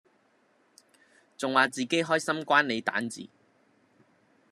[1.37, 3.29] 仲話自己開心關你蛋治